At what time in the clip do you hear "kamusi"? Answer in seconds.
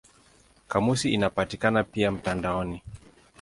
0.67-1.09